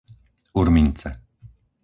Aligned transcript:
Urmince 0.59 1.09